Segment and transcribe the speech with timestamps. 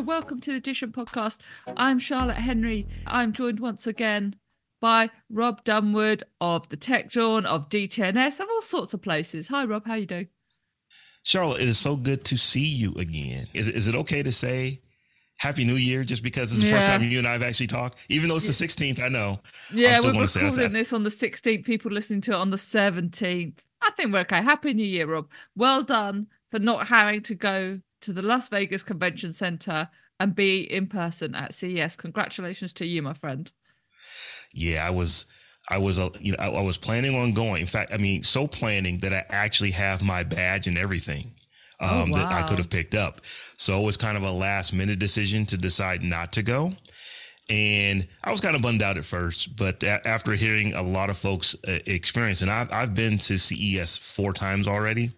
[0.00, 1.36] Hello, welcome to the Addition podcast.
[1.76, 2.86] I'm Charlotte Henry.
[3.06, 4.34] I'm joined once again
[4.80, 9.48] by Robb Dunewood of the Tech Jawn, of DTNS, of all sorts of places.
[9.48, 9.86] Hi, Rob.
[9.86, 10.28] How you doing?
[11.22, 13.46] Charlotte, it is so good to see you again.
[13.52, 14.80] Is, is it okay to say
[15.36, 16.76] Happy New Year just because it's the yeah.
[16.76, 17.98] first time you and I have actually talked?
[18.08, 19.38] Even though it's the 16th, I know.
[19.74, 21.62] Yeah, we're recording this on the 16th.
[21.66, 23.58] People listening to it on the 17th.
[23.82, 24.42] I think we're okay.
[24.42, 25.28] Happy New Year, Rob.
[25.56, 30.70] Well done for not having to go to the Las Vegas Convention Center and be
[30.70, 31.96] in person at CES.
[31.96, 33.50] Congratulations to you, my friend.
[34.52, 35.26] Yeah, I was
[35.68, 37.60] I was uh, you know I, I, was planning on going.
[37.60, 41.32] In fact, I mean, so planning that I actually have my badge and everything
[41.80, 42.18] oh, um, oh, wow.
[42.18, 43.22] that I could have picked up.
[43.56, 46.72] So it was kind of a last minute decision to decide not to go.
[47.48, 51.10] And I was kind of bummed out at first, but a- after hearing a lot
[51.10, 55.10] of folks uh, experience, and I've I've been to CES four times already,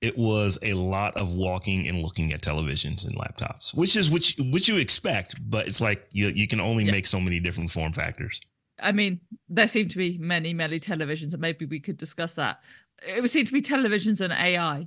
[0.00, 4.36] it was a lot of walking and looking at televisions and laptops, which is which
[4.50, 6.92] which you expect, but it's like you you can only yeah.
[6.92, 8.40] make so many different form factors.
[8.80, 12.60] I mean, there seem to be many, many televisions, and maybe we could discuss that.
[13.06, 14.86] It would seem to be televisions and AI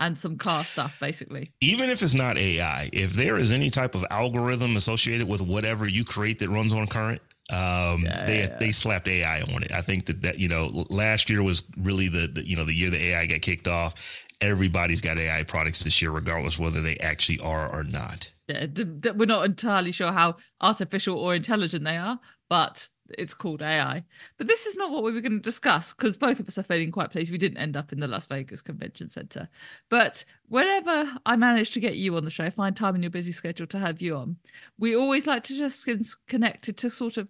[0.00, 1.52] and some car stuff, basically.
[1.60, 5.88] Even if it's not AI, if there is any type of algorithm associated with whatever
[5.88, 8.58] you create that runs on current, um, yeah, they yeah.
[8.58, 9.72] they slapped AI on it.
[9.72, 12.74] I think that that you know last year was really the, the you know the
[12.74, 16.96] year the AI got kicked off, everybody's got AI products this year, regardless whether they
[16.98, 18.32] actually are or not.
[18.48, 18.66] Yeah,
[19.12, 24.04] we're not entirely sure how artificial or intelligent they are, but it's called AI.
[24.36, 26.62] But this is not what we were going to discuss because both of us are
[26.62, 29.48] feeling quite pleased we didn't end up in the Las Vegas Convention Center.
[29.88, 33.32] But whenever I manage to get you on the show, find time in your busy
[33.32, 34.36] schedule to have you on,
[34.78, 35.88] we always like to just
[36.26, 37.28] connect it to sort of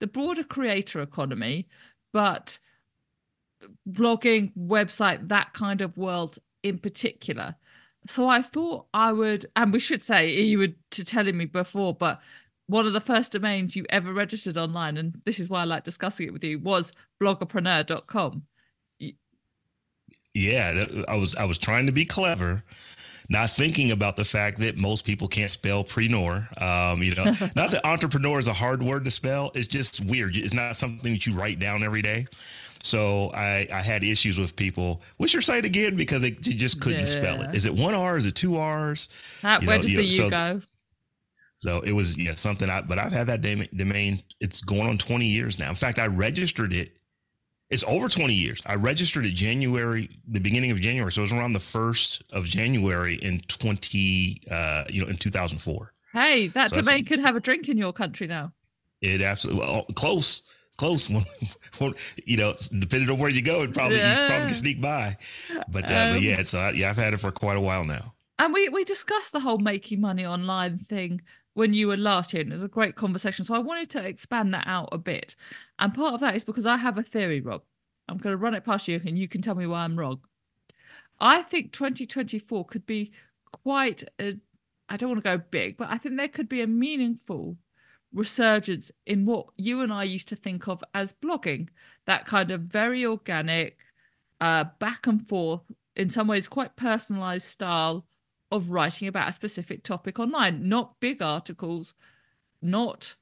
[0.00, 1.68] the broader creator economy,
[2.12, 2.58] but
[3.90, 7.54] blogging, website, that kind of world in particular.
[8.06, 11.94] So I thought I would, and we should say you were to telling me before,
[11.94, 12.20] but
[12.66, 15.84] one of the first domains you ever registered online, and this is why I like
[15.84, 16.92] discussing it with you, was
[17.22, 18.42] bloggerpreneur.com.
[20.34, 22.64] Yeah, I was I was trying to be clever,
[23.28, 26.60] not thinking about the fact that most people can't spell preneur.
[26.60, 29.52] Um, you know, not that entrepreneur is a hard word to spell.
[29.54, 30.34] It's just weird.
[30.34, 32.26] It's not something that you write down every day.
[32.82, 35.02] So I, I had issues with people.
[35.16, 35.96] What's your site again?
[35.96, 37.06] Because they, just couldn't yeah.
[37.06, 37.54] spell it.
[37.54, 38.16] Is it one R?
[38.16, 39.08] Is it two R's?
[39.40, 40.62] How, where know, does the U so, go?
[41.56, 42.68] So it was yeah something.
[42.68, 44.18] I but I've had that domain.
[44.40, 45.68] It's going on twenty years now.
[45.68, 46.96] In fact, I registered it.
[47.70, 48.60] It's over twenty years.
[48.66, 51.12] I registered it January, the beginning of January.
[51.12, 55.30] So it was around the first of January in twenty, uh, you know, in two
[55.30, 55.92] thousand four.
[56.12, 58.52] Hey, that so domain could have a drink in your country now.
[59.00, 60.42] It absolutely well, close
[60.76, 61.08] close.
[61.78, 61.94] One.
[62.24, 64.22] you know, depending on where you go, it probably yeah.
[64.22, 65.16] you probably can sneak by.
[65.68, 67.84] But, uh, um, but yeah, so I, yeah, I've had it for quite a while
[67.84, 68.14] now.
[68.38, 71.22] And we we discussed the whole making money online thing
[71.54, 73.44] when you were last here, and it was a great conversation.
[73.44, 75.36] So I wanted to expand that out a bit.
[75.78, 77.62] And part of that is because I have a theory, Rob.
[78.08, 80.20] I'm going to run it past you, and you can tell me why I'm wrong.
[81.20, 83.12] I think 2024 could be
[83.52, 84.36] quite a
[84.88, 87.56] I don't want to go big, but I think there could be a meaningful
[88.12, 91.68] resurgence in what you and I used to think of as blogging,
[92.06, 93.78] that kind of very organic,
[94.40, 95.62] uh, back and forth,
[95.96, 98.06] in some ways quite personalized style
[98.50, 101.94] of writing about a specific topic online, not big articles,
[102.60, 103.14] not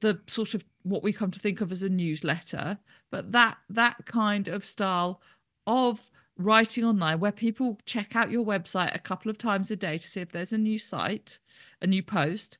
[0.00, 2.78] the sort of what we come to think of as a newsletter,
[3.10, 5.20] but that that kind of style
[5.66, 9.98] of writing online where people check out your website a couple of times a day
[9.98, 11.38] to see if there's a new site,
[11.82, 12.58] a new post,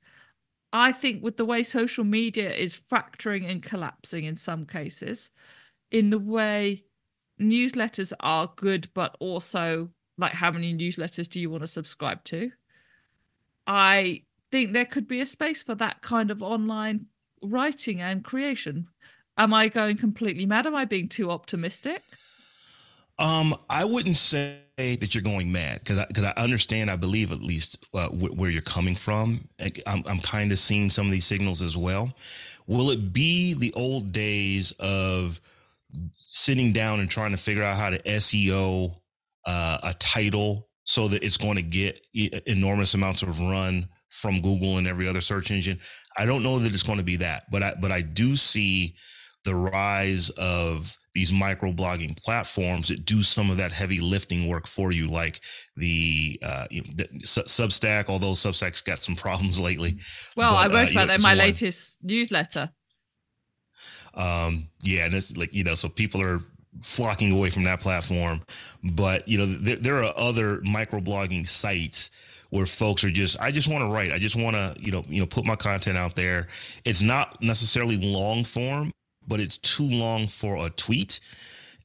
[0.73, 5.31] I think with the way social media is fracturing and collapsing in some cases,
[5.91, 6.85] in the way
[7.41, 12.51] newsletters are good, but also like how many newsletters do you want to subscribe to?
[13.67, 17.07] I think there could be a space for that kind of online
[17.43, 18.89] writing and creation.
[19.39, 20.67] Am I going completely mad?
[20.67, 22.03] Am I being too optimistic?
[23.19, 24.59] Um, I wouldn't say
[24.97, 28.37] that you're going mad because I, cause I understand, I believe at least uh, wh-
[28.37, 29.49] where you're coming from.
[29.87, 32.13] I'm, I'm kind of seeing some of these signals as well.
[32.67, 35.41] Will it be the old days of
[36.17, 38.95] sitting down and trying to figure out how to SEO
[39.47, 42.01] uh, a title so that it's going to get
[42.47, 45.79] enormous amounts of run from Google and every other search engine?
[46.17, 48.95] I don't know that it's going to be that, but I, but I do see
[49.45, 54.67] the rise of these micro blogging platforms that do some of that heavy lifting work
[54.67, 55.41] for you, like
[55.77, 58.07] the, uh, you know, the Substack.
[58.09, 59.99] Although Substack's got some problems lately.
[60.37, 62.71] Well, but, I wrote uh, about that in my latest newsletter.
[64.15, 66.41] Um, yeah, and it's like you know, so people are
[66.81, 68.43] flocking away from that platform.
[68.83, 72.11] But you know, there, there are other microblogging sites
[72.51, 74.13] where folks are just I just want to write.
[74.13, 76.49] I just want to, you know, you know, put my content out there.
[76.85, 78.93] It's not necessarily long form,
[79.27, 81.21] but it's too long for a tweet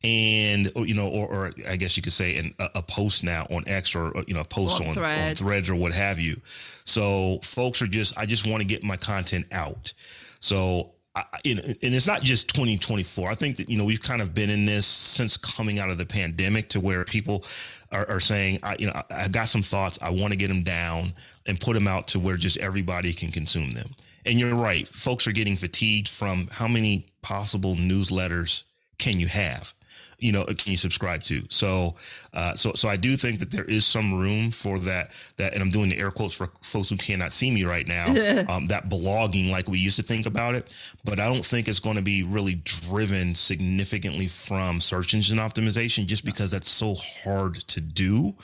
[0.04, 3.24] and or, you know or, or i guess you could say an, a, a post
[3.24, 5.42] now on x or, or you know a post on, threads.
[5.42, 6.40] on threads or what have you
[6.86, 9.94] so folks are just i just want to get my content out
[10.40, 13.28] so I, and it's not just 2024.
[13.30, 15.98] I think that you know we've kind of been in this since coming out of
[15.98, 17.44] the pandemic, to where people
[17.92, 19.98] are, are saying, I, you know, I got some thoughts.
[20.00, 21.14] I want to get them down
[21.48, 23.96] and put them out to where just everybody can consume them.
[24.28, 28.64] And you're right, folks are getting fatigued from how many possible newsletters
[28.98, 29.74] can you have
[30.20, 31.44] you know can you subscribe to?
[31.50, 31.96] So
[32.34, 35.62] uh, so so i do think that there is some room for that that and
[35.62, 38.08] i'm doing the air quotes for folks who cannot see me right now
[38.50, 40.74] um, that blogging like we used to think about it.
[41.04, 46.06] But i don't think it's going to be really driven significantly from search engine optimization
[46.06, 48.36] just because that's so hard to do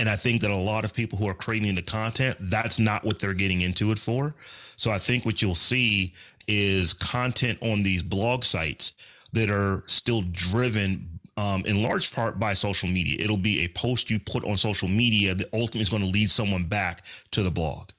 [0.00, 3.04] and I think that a lot of people who are creating the content, that's not
[3.04, 4.34] what they're getting into it for.
[4.78, 6.14] So I think what you'll see
[6.48, 8.92] is content on these blog sites
[9.34, 11.06] that are still driven
[11.36, 13.22] um, in large part by social media.
[13.22, 16.30] It'll be a post you put on social media that ultimately is going to lead
[16.30, 17.90] someone back to the blog.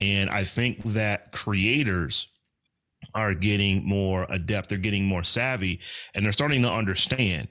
[0.00, 2.28] And I think that creators
[3.14, 5.80] are getting more adept, they're getting more savvy,
[6.14, 7.48] and they're starting to understand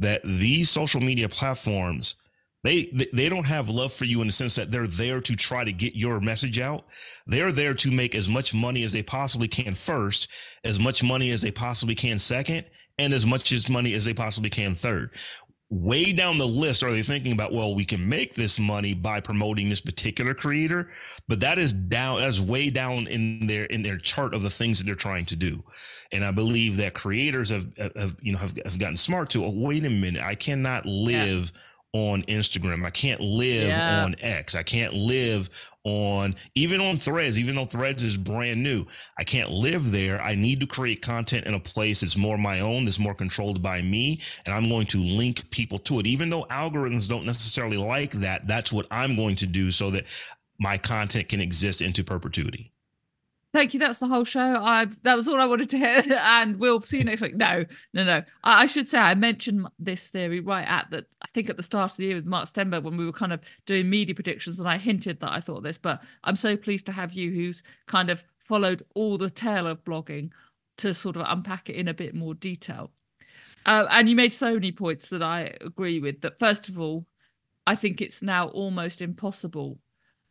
[0.00, 2.16] that these social media platforms
[2.66, 5.64] they they don't have love for you in the sense that they're there to try
[5.64, 6.86] to get your message out.
[7.26, 10.28] They're there to make as much money as they possibly can first,
[10.64, 12.64] as much money as they possibly can second,
[12.98, 15.10] and as much as money as they possibly can third.
[15.68, 19.18] Way down the list are they thinking about, well, we can make this money by
[19.18, 20.90] promoting this particular creator,
[21.26, 24.78] but that is down that's way down in their in their chart of the things
[24.78, 25.62] that they're trying to do.
[26.12, 29.50] And I believe that creators have have you know have, have gotten smart to, oh,
[29.50, 31.60] wait a minute, I cannot live yeah
[31.96, 32.84] on Instagram.
[32.84, 34.04] I can't live yeah.
[34.04, 34.54] on X.
[34.54, 35.48] I can't live
[35.84, 38.84] on even on Threads, even though Threads is brand new.
[39.18, 40.20] I can't live there.
[40.20, 43.62] I need to create content in a place that's more my own, that's more controlled
[43.62, 46.06] by me, and I'm going to link people to it.
[46.06, 50.04] Even though algorithms don't necessarily like that, that's what I'm going to do so that
[50.58, 52.72] my content can exist into perpetuity.
[53.56, 53.80] Thank you.
[53.80, 54.62] That's the whole show.
[54.62, 57.36] I that was all I wanted to hear, and we'll see you next week.
[57.36, 57.64] No,
[57.94, 58.22] no, no.
[58.44, 61.62] I, I, should say I mentioned this theory right at the I think at the
[61.62, 64.60] start of the year with Mark Stenberg when we were kind of doing media predictions,
[64.60, 65.78] and I hinted that I thought this.
[65.78, 69.82] But I'm so pleased to have you, who's kind of followed all the tale of
[69.84, 70.32] blogging,
[70.76, 72.90] to sort of unpack it in a bit more detail.
[73.64, 76.20] Uh, and you made so many points that I agree with.
[76.20, 77.06] That first of all,
[77.66, 79.78] I think it's now almost impossible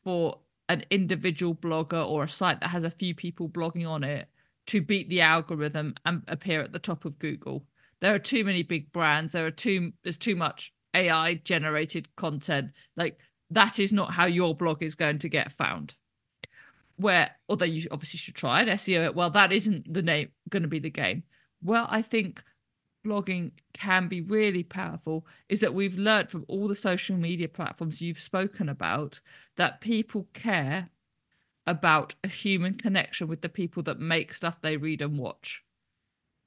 [0.03, 4.27] for an individual blogger or a site that has a few people blogging on it
[4.67, 7.65] to beat the algorithm and appear at the top of Google.
[8.01, 9.33] There are too many big brands.
[9.33, 12.71] There are too there's too much AI generated content.
[12.97, 13.19] Like
[13.51, 15.95] that is not how your blog is going to get found.
[16.97, 20.69] Where although you obviously should try it, SEO well, that isn't the name going to
[20.69, 21.23] be the game.
[21.61, 22.43] Well, I think
[23.05, 28.01] blogging can be really powerful is that we've learned from all the social media platforms
[28.01, 29.19] you've spoken about
[29.55, 30.89] that people care
[31.67, 35.63] about a human connection with the people that make stuff they read and watch.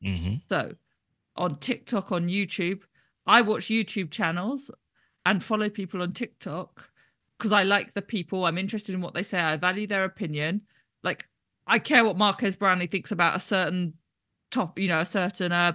[0.05, 0.35] Mm-hmm.
[0.49, 0.75] So
[1.37, 2.83] on TikTok, on YouTube,
[3.27, 4.71] I watch YouTube channels
[5.27, 6.89] and follow people on TikTok
[7.37, 8.45] because I like the people.
[8.45, 9.39] I'm interested in what they say.
[9.39, 10.63] I value their opinion.
[11.03, 11.29] Like
[11.67, 13.95] I care what Marques Brownlee thinks about a certain
[14.51, 15.73] top, you know, a certain uh,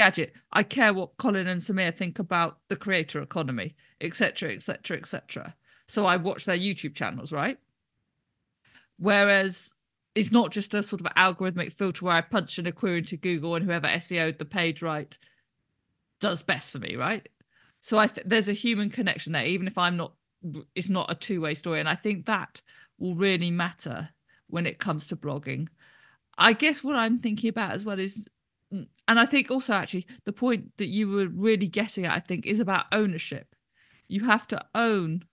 [0.00, 0.32] gadget.
[0.52, 5.54] I care what Colin and Samir think about the creator economy, etc., etc., etc.
[5.88, 7.58] So I watch their YouTube channels, right?
[8.96, 9.74] Whereas
[10.14, 13.18] it's not just a sort of algorithmic filter where I punch in a query into
[13.18, 15.16] Google and whoever SEO'd the page right
[16.18, 17.28] does best for me, right?
[17.82, 20.14] So I th- there's a human connection there, even if I'm not.
[20.74, 22.62] It's not a two way story, and I think that
[22.98, 24.08] will really matter
[24.46, 25.68] when it comes to blogging.
[26.38, 28.26] I guess what I'm thinking about as well is
[28.72, 28.86] Mm.
[29.08, 32.46] and I think also actually the point that you were really getting at, I think,
[32.46, 33.54] is about ownership.
[34.06, 35.24] You have to own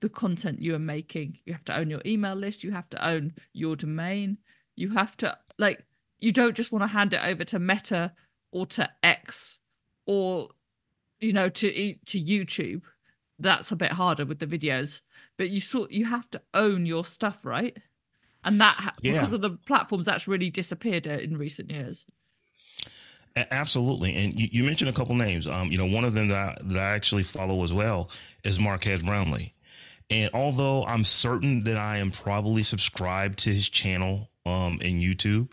[0.00, 1.38] the content you are making.
[1.44, 2.62] You have to own your email list.
[2.62, 4.38] You have to own your domain.
[4.76, 5.84] You have to like
[6.18, 8.12] you don't just want to hand it over to Meta
[8.52, 9.58] or to X
[10.06, 10.50] or
[11.20, 12.82] you know to to YouTube.
[13.38, 15.02] That's a bit harder with the videos,
[15.36, 17.76] but you sort you have to own your stuff, right?
[18.44, 19.14] And that yeah.
[19.14, 22.06] because of the platforms that's really disappeared uh, in recent years.
[23.36, 25.46] Absolutely, and you, you, mentioned a couple names.
[25.46, 28.10] Um, you know, one of them that I, that I actually follow as well
[28.44, 29.52] is Marques Brownlee.
[30.08, 35.50] And although I'm certain that I am probably subscribed to his channel um, in YouTube,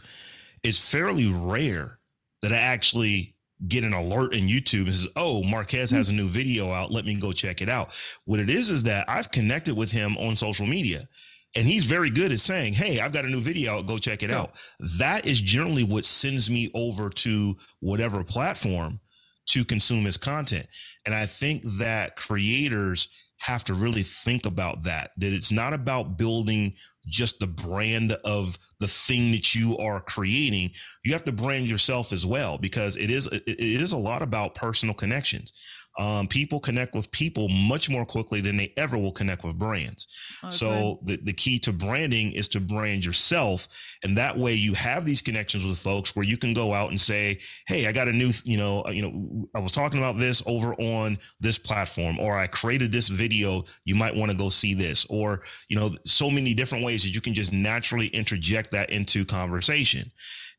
[0.63, 1.99] it's fairly rare
[2.41, 3.35] that I actually
[3.67, 6.91] get an alert in YouTube and says, "Oh, Marques has a new video out.
[6.91, 10.15] Let me go check it out." What it is is that I've connected with him
[10.17, 11.07] on social media.
[11.55, 13.85] And he's very good at saying, Hey, I've got a new video out.
[13.85, 14.41] Go check it yeah.
[14.41, 14.59] out.
[14.97, 18.99] That is generally what sends me over to whatever platform
[19.45, 20.67] to consume his content.
[21.05, 23.07] And I think that creators
[23.43, 26.73] have to really think about that that it's not about building
[27.05, 30.71] just the brand of the thing that you are creating
[31.03, 34.55] you have to brand yourself as well because it is it is a lot about
[34.55, 35.51] personal connections
[35.99, 40.07] um, people connect with people much more quickly than they ever will connect with brands.
[40.43, 40.51] Okay.
[40.51, 43.67] So the, the key to branding is to brand yourself.
[44.03, 46.99] And that way you have these connections with folks where you can go out and
[46.99, 50.17] say, Hey, I got a new, you know, uh, you know, I was talking about
[50.17, 53.63] this over on this platform, or I created this video.
[53.85, 57.09] You might want to go see this, or, you know, so many different ways that
[57.09, 60.11] you can just naturally interject that into conversation.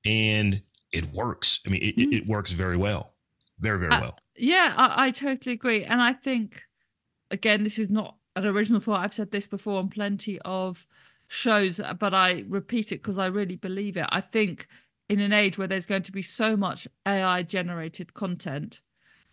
[0.05, 0.63] And
[0.93, 1.61] it works.
[1.67, 2.13] I mean, it, mm-hmm.
[2.13, 3.15] it works very well
[3.61, 6.63] very very uh, well yeah I, I totally agree and i think
[7.31, 10.87] again this is not an original thought i've said this before on plenty of
[11.29, 14.07] shows but i repeat it because i really believe it.
[14.11, 14.69] I think
[15.09, 18.81] in an age where there's going to be so much ai generated content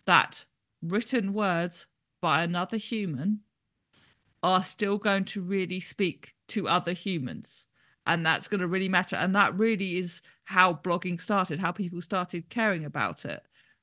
[0.04, 0.44] that
[0.82, 1.86] written words
[2.20, 3.40] by another human
[4.42, 7.64] are still going to really speak to other humans
[8.06, 12.00] and that's going to really matter and that really is how blogging started how people
[12.00, 13.42] started caring about it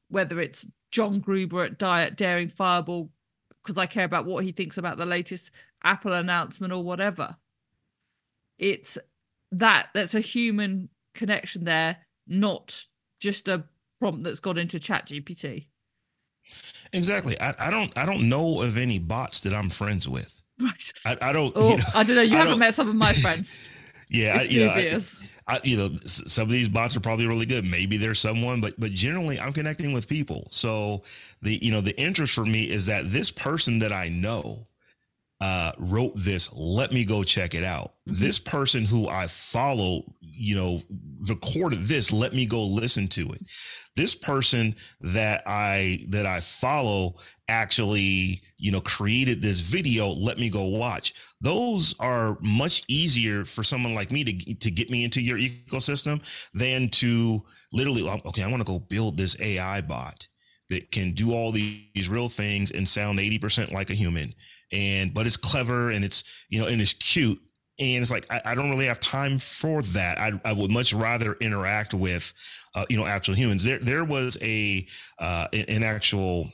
[0.10, 3.10] whether it's John Gruber at Diet Daring Fireball
[3.64, 5.52] because I care about what he thinks about the latest
[5.84, 7.36] Apple announcement or whatever.
[8.58, 8.98] It's
[9.52, 11.98] that that's a human connection there,
[12.28, 12.84] not
[13.20, 13.64] just a
[14.00, 15.68] prompt that's got into Chat GPT.
[16.94, 17.40] Exactly.
[17.40, 20.36] I, I don't I don't know of any bots that I'm friends with.
[20.62, 20.92] Right.
[21.06, 21.54] I, I don't.
[21.56, 22.22] Oh, you know, I don't know.
[22.22, 23.58] You I haven't met some of my friends.
[24.10, 25.00] yeah, I, you know,
[25.50, 27.66] I, you know, some of these bots are probably really good.
[27.66, 30.48] Maybe there's someone, but but generally, I'm connecting with people.
[30.52, 31.02] So
[31.42, 34.68] the you know the interest for me is that this person that I know
[35.42, 36.52] uh, wrote this.
[36.54, 37.94] Let me go check it out.
[38.08, 38.24] Mm-hmm.
[38.24, 40.82] This person who I follow, you know,
[41.30, 42.12] recorded this.
[42.12, 43.42] Let me go listen to it.
[43.96, 47.16] This person that I that I follow
[47.48, 50.10] actually, you know, created this video.
[50.10, 51.14] Let me go watch.
[51.40, 56.22] Those are much easier for someone like me to to get me into your ecosystem
[56.54, 57.42] than to
[57.72, 58.08] literally.
[58.26, 60.28] Okay, I want to go build this AI bot
[60.70, 64.34] that can do all these real things and sound 80% like a human
[64.72, 67.40] and but it's clever and it's you know and it's cute
[67.80, 70.20] and it's like I, I don't really have time for that.
[70.20, 72.34] I, I would much rather interact with
[72.76, 73.64] uh, you know actual humans.
[73.64, 74.86] There there was a
[75.18, 76.52] uh, an actual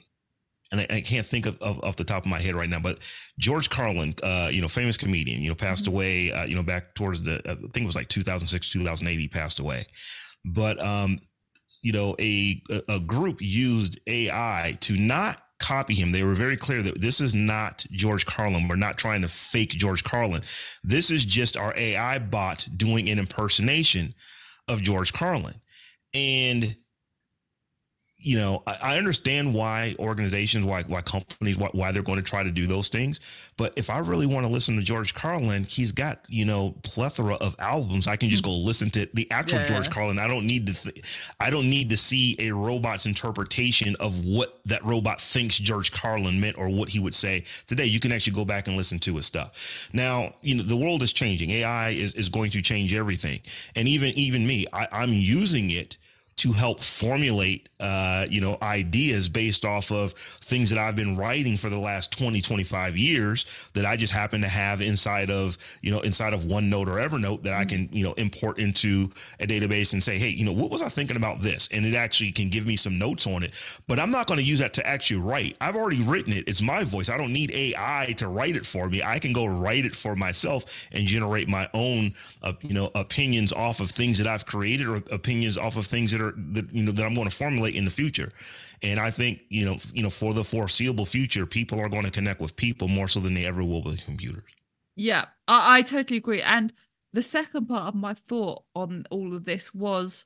[0.72, 2.80] and I, I, can't think of, of off the top of my head right now,
[2.80, 3.00] but
[3.38, 5.94] George Carlin, uh, you know, famous comedian, you know, passed mm-hmm.
[5.94, 9.28] away, uh, you know, back towards the, I think it was like 2006, 2008, he
[9.28, 9.86] passed away.
[10.44, 11.20] But, um,
[11.82, 16.12] you know, a, a group used AI to not copy him.
[16.12, 18.68] They were very clear that this is not George Carlin.
[18.68, 20.42] We're not trying to fake George Carlin.
[20.84, 24.14] This is just our AI bot doing an impersonation
[24.68, 25.56] of George Carlin.
[26.14, 26.76] And
[28.18, 32.24] you know, I, I, understand why organizations, why why companies, why, why, they're going to
[32.24, 33.20] try to do those things.
[33.58, 37.36] But if I really want to listen to George Carlin, he's got you know plethora
[37.36, 38.08] of albums.
[38.08, 38.68] I can just go mm-hmm.
[38.68, 39.68] listen to the actual yeah.
[39.68, 40.18] George Carlin.
[40.18, 40.74] I don't need to.
[40.74, 41.06] Th-
[41.40, 46.40] I don't need to see a robot's interpretation of what that robot thinks George Carlin
[46.40, 47.86] meant or what he would say today.
[47.86, 49.90] You can actually go back and listen to his stuff.
[49.94, 51.52] Now, you know, the world is changing.
[51.52, 53.42] AI is is going to change everything,
[53.76, 55.98] and even even me, I, I'm using it
[56.38, 61.58] to help formulate uh, you know ideas based off of things that I've been writing
[61.58, 65.92] for the last 20 25 years that I just happen to have inside of you
[65.92, 67.88] know inside of OneNote or Evernote that I mm-hmm.
[67.88, 70.90] can you know import into a database and say hey you know what was I
[70.90, 71.68] thinking about this?
[71.72, 73.54] And it actually can give me some notes on it.
[73.88, 75.58] But I'm not going to use that to actually write.
[75.60, 76.48] I've already written it.
[76.48, 77.10] It's my voice.
[77.10, 79.04] I don't need AI to write it for me.
[79.04, 83.52] I can go write it for myself and generate my own uh, you know opinions
[83.52, 86.84] off of things that I've created or opinions off of things that are that you
[86.84, 88.32] know that I'm going to formulate in the future.
[88.84, 92.12] And I think you know you know for the foreseeable future, people are going to
[92.12, 94.44] connect with people more so than they ever will with computers.
[94.96, 96.42] Yeah, I, I totally agree.
[96.42, 96.74] And
[97.14, 100.26] the second part of my thought on all of this was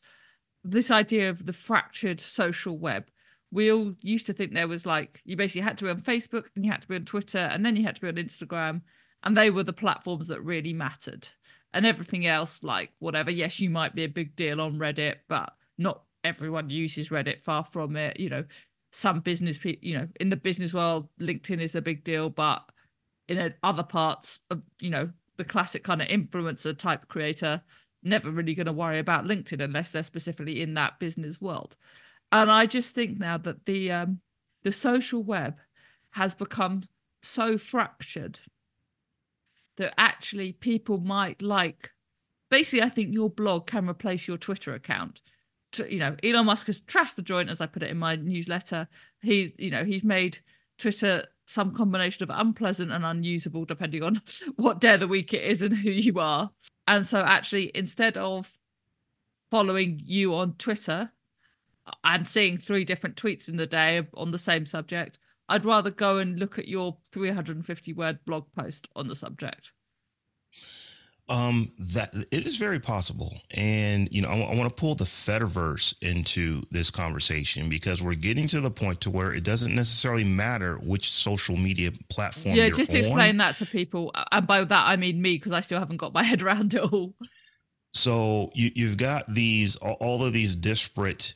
[0.64, 3.06] this idea of the fractured social web.
[3.52, 6.48] We all used to think there was like you basically had to be on Facebook
[6.56, 8.82] and you had to be on Twitter and then you had to be on Instagram,
[9.24, 11.28] and they were the platforms that really mattered.
[11.74, 15.54] And everything else, like whatever, yes, you might be a big deal on Reddit, but
[15.78, 17.42] not everyone uses Reddit.
[17.44, 18.20] Far from it.
[18.20, 18.44] You know,
[18.92, 22.64] some business people, you know, in the business world, LinkedIn is a big deal, but
[23.28, 27.62] in other parts of, you know, the classic kind of influencer type creator,
[28.04, 31.76] never really going to worry about LinkedIn unless they're specifically in that business world.
[32.32, 34.20] And I just think now that the um,
[34.64, 35.58] the social web
[36.12, 36.84] has become
[37.22, 38.40] so fractured
[39.78, 41.92] that actually people might like.
[42.50, 45.22] Basically, I think your blog can replace your Twitter account.
[45.78, 48.88] You know, Elon Musk has trashed the joint, as I put it in my newsletter.
[49.22, 50.40] He, you know, he's made
[50.78, 54.22] Twitter some combination of unpleasant and unusable, depending on
[54.56, 56.50] what day of the week it is and who you are.
[56.88, 58.52] And so, actually, instead of
[59.52, 61.12] following you on Twitter
[62.04, 66.18] and seeing three different tweets in the day on the same subject, I'd rather go
[66.18, 69.74] and look at your 350 word blog post on the subject.
[71.30, 75.06] Um, that it is very possible, and you know, I, I want to pull the
[75.06, 80.24] Fediverse into this conversation because we're getting to the point to where it doesn't necessarily
[80.24, 82.56] matter which social media platform.
[82.56, 82.72] You're on.
[82.72, 83.38] Yeah, just explain on.
[83.38, 86.24] that to people, and by that I mean me because I still haven't got my
[86.30, 87.14] head around it all.
[87.94, 91.36] So you, you've got these all of these disparate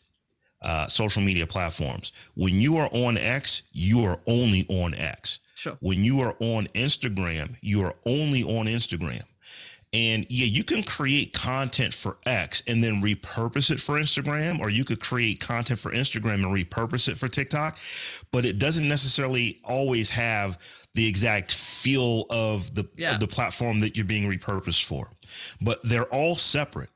[0.64, 2.14] uh, social media platforms.
[2.36, 5.40] When you are on X, you are only on X.
[5.56, 5.78] Sure.
[5.82, 9.24] When you are on Instagram, you are only on Instagram.
[9.94, 14.70] And yeah, you can create content for X and then repurpose it for Instagram, or
[14.70, 17.78] you could create content for Instagram and repurpose it for TikTok,
[18.32, 20.58] but it doesn't necessarily always have
[20.96, 23.14] the exact feel of the yeah.
[23.14, 25.10] of the platform that you're being repurposed for.
[25.62, 26.90] But they're all separate.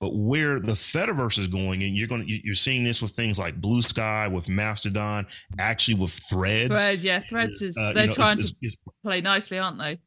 [0.00, 3.36] But where the Fediverse is going, and you're going to, you're seeing this with things
[3.36, 5.26] like Bluesky, with Mastodon,
[5.58, 6.68] actually with Threads.
[6.68, 9.78] Threads, yeah, Threads is, uh, they're you know, trying is, is, to play nicely, aren't
[9.78, 9.98] they?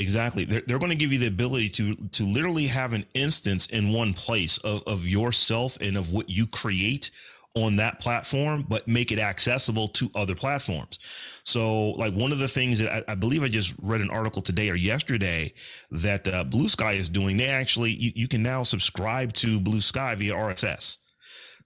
[0.00, 0.44] Exactly.
[0.46, 3.92] They're, they're going to give you the ability to to literally have an instance in
[3.92, 7.10] one place of, of yourself and of what you create
[7.54, 11.00] on that platform, but make it accessible to other platforms.
[11.44, 14.40] So, like one of the things that I, I believe I just read an article
[14.40, 15.52] today or yesterday
[15.90, 20.32] that uh, Bluesky is doing, they actually you, you can now subscribe to Bluesky via
[20.32, 20.96] RSS.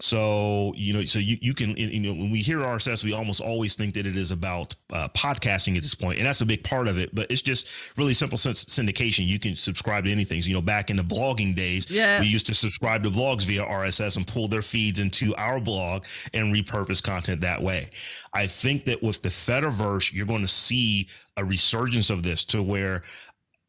[0.04, 3.40] So you know, so you you can you know when we hear RSS, we almost
[3.40, 6.62] always think that it is about uh, podcasting at this point, and that's a big
[6.62, 7.14] part of it.
[7.14, 9.26] But it's just really simple syndication.
[9.26, 10.42] You can subscribe to anything.
[10.42, 12.20] So, you know, back in the blogging days, yeah.
[12.20, 16.04] we used to subscribe to blogs via RSS and pull their feeds into our blog
[16.34, 17.88] and repurpose content that way.
[18.34, 22.62] I think that with the Fediverse, you're going to see a resurgence of this to
[22.62, 23.04] where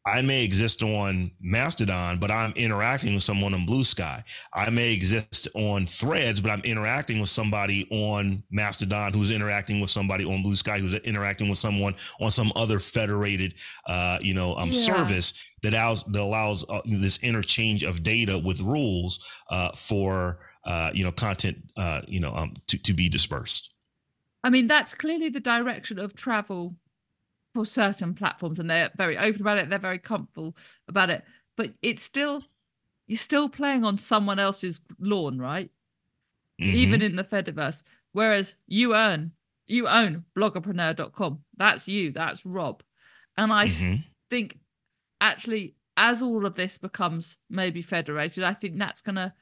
[0.06, 4.22] I may exist on Mastodon, but I'm interacting with someone on Bluesky.
[4.54, 9.90] I may exist on Threads, but I'm interacting with somebody on Mastodon who's interacting with
[9.90, 13.54] somebody on Bluesky who's interacting with someone on some other federated,
[13.88, 14.80] uh, you know, um, yeah.
[14.80, 20.92] service that allows that allows uh, this interchange of data with rules uh, for uh,
[20.94, 23.74] you know content, uh, you know, um, to to be dispersed.
[24.44, 26.76] I mean, that's clearly the direction of travel
[27.56, 30.54] for certain platforms and they're very open about it they're very comfortable
[30.88, 31.24] about it
[31.56, 32.42] but it's still
[33.06, 35.70] you're still playing on someone else's lawn right?
[36.60, 36.74] Mm-hmm.
[36.74, 37.82] even in the fediverse.
[38.12, 39.32] Whereas you earn
[39.66, 42.82] you own bloggerpreneur.com that's you that's rob.
[43.38, 44.02] And i mm-hmm.
[44.30, 44.58] think
[45.22, 49.32] actually as all of this becomes maybe federated i think that's going to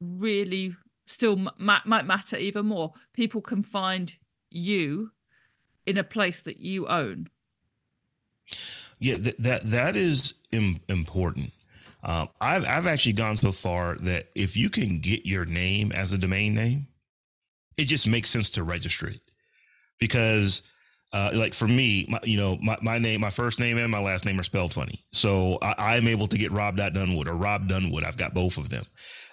[0.00, 0.74] really
[1.06, 2.92] still might matter even more.
[3.14, 4.14] People can find
[4.50, 5.10] you
[5.86, 7.28] in a place that you own
[8.98, 11.52] yeah, th- that that is Im- important.
[12.02, 16.12] Um, I've I've actually gone so far that if you can get your name as
[16.12, 16.86] a domain name,
[17.76, 19.20] it just makes sense to register it
[19.98, 20.62] because
[21.12, 24.00] uh, like for me, my, you know, my, my name, my first name and my
[24.00, 25.00] last name are spelled funny.
[25.10, 28.04] So I, am able to get Rob Dunwood or Rob Dunwood.
[28.04, 28.84] I've got both of them.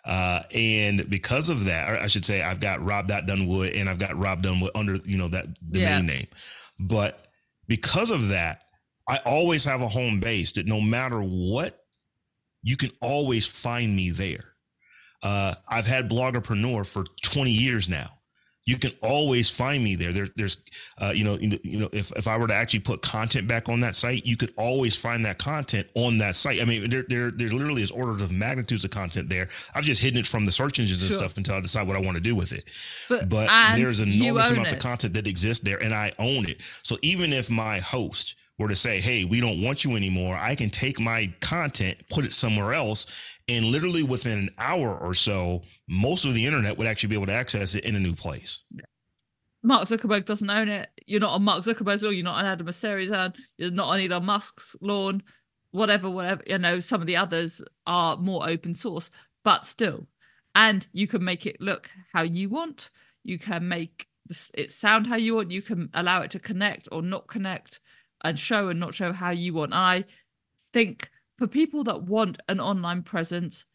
[0.06, 4.18] Uh, and because of that, I should say I've got Rob Dunwood and I've got
[4.18, 6.02] Rob Dunwood under, you know, that domain yeah.
[6.02, 6.28] name.
[6.80, 7.26] But
[7.68, 8.65] because of that,
[9.08, 11.86] I always have a home base that no matter what,
[12.64, 14.56] you can always find me there.
[15.22, 18.10] Uh, I've had Bloggerpreneur for 20 years now.
[18.68, 20.12] You can always find me there.
[20.12, 20.58] there there's,
[20.98, 23.80] uh, you know, you know, if, if I were to actually put content back on
[23.82, 26.60] that site, you could always find that content on that site.
[26.60, 29.50] I mean, there, there, there literally is orders of magnitudes of content there.
[29.76, 32.00] I've just hidden it from the search engines and stuff until I decide what I
[32.00, 32.72] want to do with it.
[33.08, 34.78] But, but there's enormous amounts it.
[34.78, 36.64] of content that exists there, and I own it.
[36.82, 40.56] So even if my host were to say, hey, we don't want you anymore, I
[40.56, 43.06] can take my content, put it somewhere else,
[43.48, 47.28] and literally within an hour or so, most of the internet would actually be able
[47.28, 48.62] to access it in a new place.
[49.62, 50.90] Mark Zuckerberg doesn't own it.
[51.08, 52.14] You're not on Mark Zuckerberg's lawn.
[52.14, 53.34] You're not on Adam Mosseri's lawn.
[53.58, 55.24] You're not on Elon Musk's lawn.
[55.72, 56.44] Whatever, whatever.
[56.46, 59.10] You know, some of the others are more open source,
[59.44, 60.06] but still.
[60.54, 62.92] And you can make it look how you want.
[63.24, 64.08] You can make
[64.54, 65.52] it sound how you want.
[65.52, 67.80] You can allow it to connect or not connect
[68.26, 69.72] and show and not show how you want.
[69.72, 70.04] I
[70.74, 73.66] think for people that want an online presence,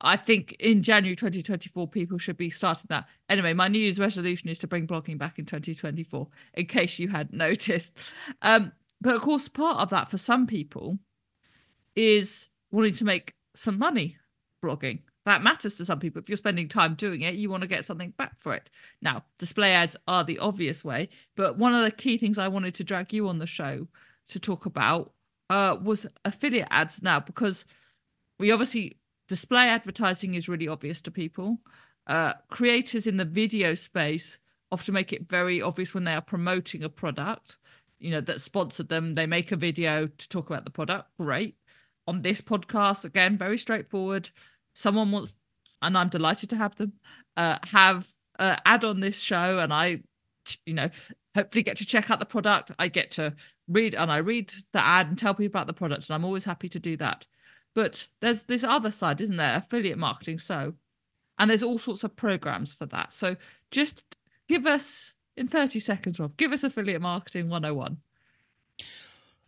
[0.00, 3.06] I think in January 2024, people should be starting that.
[3.28, 7.08] Anyway, my New Year's resolution is to bring blogging back in 2024, in case you
[7.08, 7.96] hadn't noticed.
[8.42, 10.98] Um, but of course, part of that for some people
[11.94, 14.16] is wanting to make some money
[14.62, 15.00] blogging.
[15.28, 16.22] That matters to some people.
[16.22, 18.70] If you're spending time doing it, you want to get something back for it.
[19.02, 22.74] Now, display ads are the obvious way, but one of the key things I wanted
[22.76, 23.86] to drag you on the show
[24.28, 25.12] to talk about
[25.50, 27.66] uh, was affiliate ads now, because
[28.38, 28.96] we obviously
[29.28, 31.58] display advertising is really obvious to people.
[32.06, 34.38] Uh, creators in the video space
[34.72, 37.58] often make it very obvious when they are promoting a product,
[37.98, 39.14] you know, that sponsored them.
[39.14, 41.10] They make a video to talk about the product.
[41.18, 41.56] Great.
[42.06, 44.30] On this podcast, again, very straightforward.
[44.78, 45.34] Someone wants,
[45.82, 46.92] and I'm delighted to have them,
[47.36, 50.02] uh, have uh, ad on this show, and I,
[50.66, 50.88] you know,
[51.34, 52.70] hopefully get to check out the product.
[52.78, 53.34] I get to
[53.66, 56.44] read and I read the ad and tell people about the product, and I'm always
[56.44, 57.26] happy to do that.
[57.74, 59.56] But there's this other side, isn't there?
[59.56, 60.38] Affiliate marketing.
[60.38, 60.74] So,
[61.40, 63.12] and there's all sorts of programs for that.
[63.12, 63.34] So
[63.72, 64.04] just
[64.48, 67.96] give us in 30 seconds, Rob, give us affiliate marketing 101.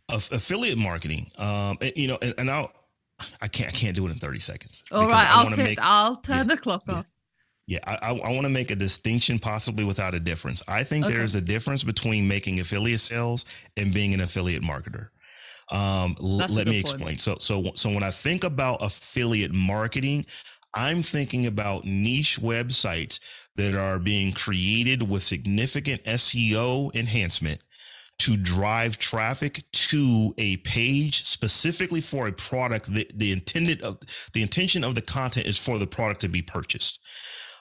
[0.09, 2.73] affiliate marketing, um, you know, and, and I'll,
[3.41, 4.85] I can't, I can't do it in 30 seconds.
[4.91, 5.27] All right.
[5.29, 7.03] I'll, make, I'll turn yeah, the clock yeah.
[7.67, 10.61] Yeah, I, I, I want to make a distinction, possibly without a difference.
[10.67, 11.15] I think okay.
[11.15, 13.45] there's a difference between making affiliate sales
[13.77, 15.11] and being an affiliate marketer.
[15.71, 17.11] Um, l- let me explain.
[17.11, 17.23] Point.
[17.23, 20.27] So, so, so when I think about affiliate marketing,
[20.75, 23.21] I'm thinking about niche websites
[23.55, 27.61] that are being created with significant SEO enhancement
[28.21, 33.99] to drive traffic to a page specifically for a product that the intended of
[34.35, 37.01] the intention of the content is for the product to be purchased.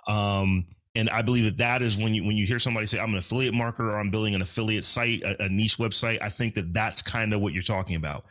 [0.07, 3.11] Um, and I believe that that is when you when you hear somebody say I'm
[3.11, 6.21] an affiliate marketer or I'm building an affiliate site, a, a niche website.
[6.21, 8.25] I think that that's kind of what you're talking about.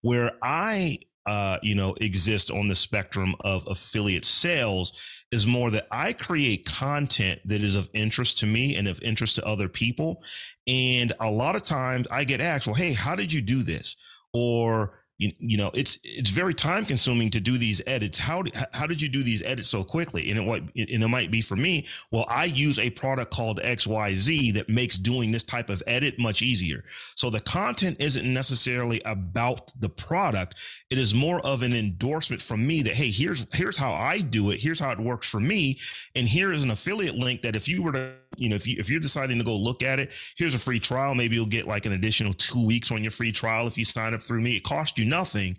[0.00, 5.86] Where I uh, you know exist on the spectrum of affiliate sales is more that
[5.90, 10.22] I create content that is of interest to me and of interest to other people.
[10.66, 13.96] And a lot of times I get asked, well, hey, how did you do this?
[14.32, 18.18] Or you, you know it's it's very time consuming to do these edits.
[18.18, 20.30] How how did you do these edits so quickly?
[20.30, 23.60] And it what and it might be for me well i use a product called
[23.60, 26.84] xyz that makes doing this type of edit much easier.
[27.14, 30.56] So the content isn't necessarily about the product.
[30.90, 34.50] It is more of an endorsement from me that hey here's here's how i do
[34.50, 34.60] it.
[34.60, 35.78] Here's how it works for me.
[36.16, 38.76] And here is an affiliate link that if you were to you know if you
[38.78, 41.14] if you're deciding to go look at it here's a free trial.
[41.14, 44.14] Maybe you'll get like an additional two weeks on your free trial if you sign
[44.14, 44.56] up through me.
[44.56, 45.56] It costs you nothing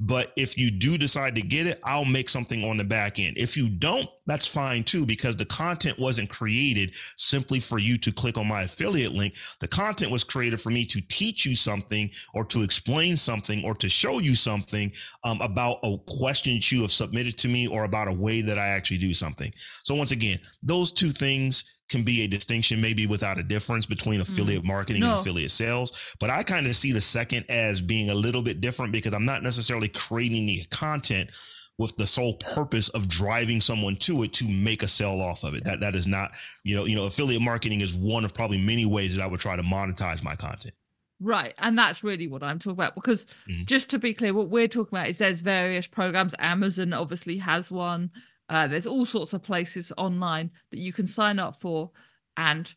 [0.00, 3.36] but if you do decide to get it, I'll make something on the back end.
[3.36, 8.12] If you don't, that's fine too, because the content wasn't created simply for you to
[8.12, 9.34] click on my affiliate link.
[9.58, 13.74] The content was created for me to teach you something or to explain something or
[13.74, 14.92] to show you something
[15.24, 18.58] um, about a question that you have submitted to me or about a way that
[18.58, 19.52] I actually do something.
[19.82, 24.20] So once again, those two things can be a distinction maybe without a difference between
[24.20, 24.66] affiliate mm.
[24.66, 25.10] marketing no.
[25.10, 28.60] and affiliate sales but i kind of see the second as being a little bit
[28.60, 31.30] different because i'm not necessarily creating the content
[31.78, 35.54] with the sole purpose of driving someone to it to make a sale off of
[35.54, 36.32] it that that is not
[36.64, 39.40] you know you know affiliate marketing is one of probably many ways that i would
[39.40, 40.74] try to monetize my content
[41.20, 41.54] Right.
[41.58, 42.94] And that's really what I'm talking about.
[42.94, 43.64] Because mm-hmm.
[43.64, 46.34] just to be clear, what we're talking about is there's various programs.
[46.38, 48.10] Amazon obviously has one.
[48.48, 51.90] Uh, there's all sorts of places online that you can sign up for
[52.36, 52.74] and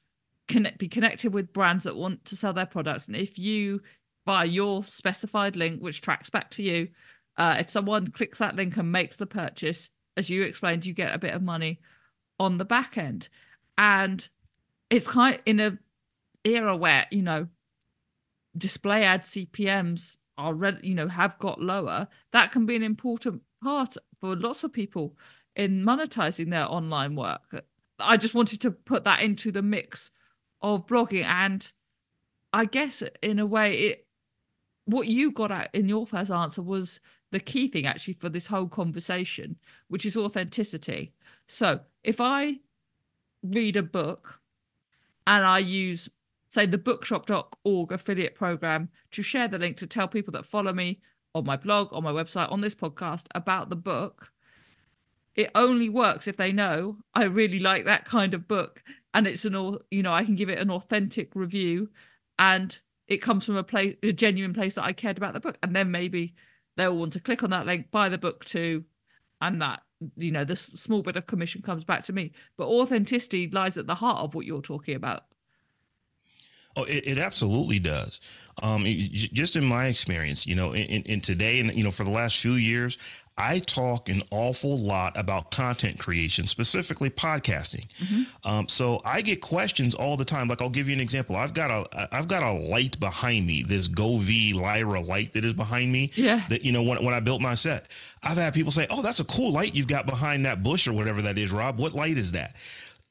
[0.47, 3.07] connect, be connected with brands that want to sell their products.
[3.07, 3.81] And if you
[4.25, 6.89] buy your specified link, which tracks back to you,
[7.37, 11.15] uh, if someone clicks that link and makes the purchase, as you explained, you get
[11.15, 11.79] a bit of money
[12.39, 13.29] on the back end.
[13.77, 14.27] And
[14.89, 15.77] it's kind of in a
[16.43, 17.47] era where, you know,
[18.57, 22.07] display ad CPMs are, you know, have got lower.
[22.33, 25.15] That can be an important part for lots of people
[25.61, 27.63] in monetizing their online work.
[27.99, 30.09] I just wanted to put that into the mix
[30.61, 31.71] of blogging and
[32.51, 34.07] I guess in a way it
[34.85, 38.47] what you got at in your first answer was the key thing actually for this
[38.47, 39.55] whole conversation,
[39.87, 41.13] which is authenticity.
[41.47, 42.57] So if I
[43.43, 44.41] read a book
[45.27, 46.09] and I use,
[46.49, 51.01] say, the bookshop.org affiliate program to share the link to tell people that follow me
[51.35, 54.30] on my blog, on my website, on this podcast about the book,
[55.35, 59.45] it only works if they know I really like that kind of book and it's
[59.45, 61.89] an all you know I can give it an authentic review
[62.39, 65.57] and it comes from a place a genuine place that I cared about the book
[65.63, 66.35] and then maybe
[66.77, 68.83] they'll want to click on that link buy the book too
[69.41, 69.81] and that
[70.15, 72.31] you know the small bit of commission comes back to me.
[72.57, 75.25] But authenticity lies at the heart of what you're talking about
[76.75, 78.19] Oh, it, it absolutely does.
[78.63, 82.11] Um, just in my experience, you know, in, in today and, you know, for the
[82.11, 82.97] last few years,
[83.37, 87.87] I talk an awful lot about content creation, specifically podcasting.
[87.97, 88.47] Mm-hmm.
[88.47, 90.47] Um, so I get questions all the time.
[90.47, 91.35] Like I'll give you an example.
[91.35, 95.53] I've got a I've got a light behind me, this Govee Lyra light that is
[95.53, 96.11] behind me.
[96.13, 96.41] Yeah.
[96.49, 97.87] That you know when when I built my set,
[98.21, 100.93] I've had people say, "Oh, that's a cool light you've got behind that bush or
[100.93, 101.79] whatever that is, Rob.
[101.79, 102.55] What light is that?"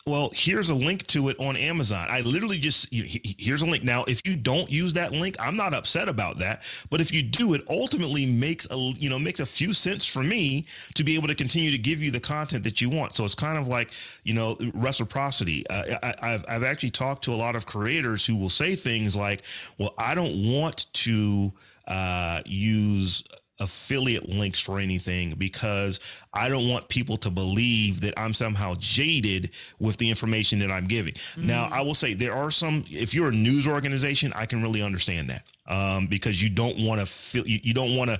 [0.06, 2.08] Well, here's a link to it on Amazon.
[2.10, 3.84] I literally just here's a link.
[3.84, 6.62] Now, if you don't use that link, I'm not upset about that.
[6.88, 10.22] But if you do, it ultimately makes a you know makes a few cents for
[10.22, 13.14] me to be able to continue to give you the content that you want.
[13.14, 13.92] So it's kind of like
[14.24, 15.66] you know reciprocity.
[15.68, 19.14] Uh, I, have I've actually talked to a lot of creators who will say things
[19.14, 19.42] like,
[19.78, 21.52] "Well, I don't want to."
[21.88, 23.24] Uh, use
[23.60, 26.00] affiliate links for anything because
[26.32, 30.86] I don't want people to believe that I'm somehow jaded with the information that I'm
[30.86, 31.14] giving.
[31.14, 31.46] Mm-hmm.
[31.46, 34.82] Now, I will say there are some, if you're a news organization, I can really
[34.82, 38.18] understand that um, because you don't want to feel, you, you don't want to,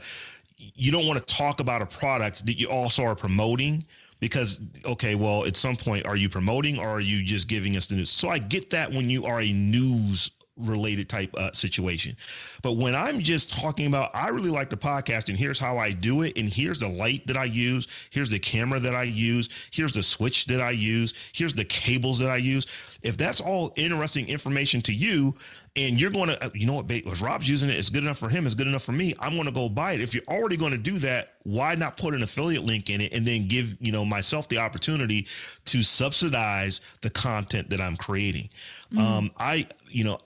[0.57, 3.85] you don't want to talk about a product that you also are promoting
[4.21, 7.87] because okay well at some point are you promoting or are you just giving us
[7.87, 12.17] the news so i get that when you are a news related type uh, situation.
[12.63, 15.93] But when I'm just talking about, I really like the podcast, and here's how I
[15.93, 19.49] do it, and here's the light that I use, here's the camera that I use,
[19.73, 22.67] here's the switch that I use, here's the cables that I use.
[23.03, 25.35] If that's all interesting information to you,
[25.77, 28.03] and you're going to, uh, you know what, babe, if Rob's using it, it's good
[28.03, 29.15] enough for him, it's good enough for me.
[29.21, 30.01] I'm going to go buy it.
[30.01, 33.13] If you're already going to do that, why not put an affiliate link in it
[33.13, 35.27] and then give you know myself the opportunity
[35.67, 38.51] to subsidize the content that I'm creating?
[38.93, 38.99] Mm-hmm.
[38.99, 40.19] Um, I, you know,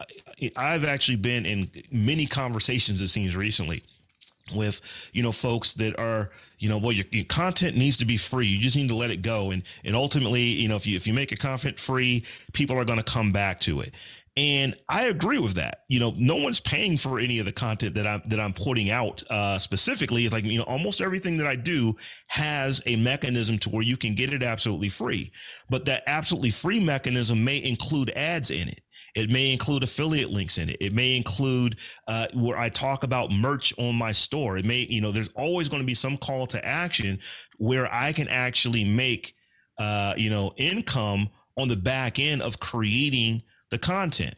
[0.56, 3.82] I've actually been in many conversations, it seems recently
[4.54, 8.18] with you know folks that are you know well your, your, content needs to be
[8.18, 10.96] free you just need to let it go and and ultimately you know if you
[10.96, 13.94] if you make a content free people are going to come back to it
[14.36, 15.82] and I agree with that.
[15.88, 18.90] You know, no one's paying for any of the content that I'm that I'm putting
[18.90, 19.22] out.
[19.30, 21.94] Uh, specifically, it's like you know, almost everything that I do
[22.26, 25.30] has a mechanism to where you can get it absolutely free.
[25.70, 28.80] But that absolutely free mechanism may include ads in it.
[29.14, 30.76] It may include affiliate links in it.
[30.80, 31.76] It may include
[32.08, 34.56] uh, where I talk about merch on my store.
[34.56, 37.20] It may, you know, there's always going to be some call to action
[37.58, 39.34] where I can actually make,
[39.78, 44.34] uh, you know, income on the back end of creating the content.